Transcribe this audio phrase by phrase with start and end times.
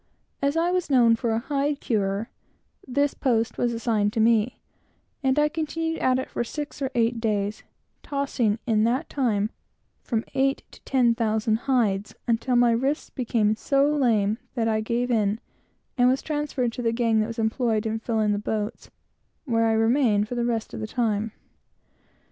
[0.41, 2.31] As I was known for a hide curer,
[2.87, 4.59] this post was assigned to me,
[5.21, 7.61] and I continued at it for six or eight days,
[8.01, 9.51] tossing, in that time,
[10.01, 15.11] from eight to ten thousand hides, until my wrists became so lame that I gave
[15.11, 15.39] in;
[15.99, 18.89] and was transferred to the gang that was employed in filling the boats,
[19.45, 21.31] where I remained for the rest of the time.